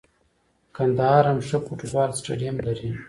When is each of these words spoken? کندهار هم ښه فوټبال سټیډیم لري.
کندهار 0.75 1.23
هم 1.29 1.39
ښه 1.47 1.57
فوټبال 1.65 2.09
سټیډیم 2.19 2.55
لري. 2.67 2.89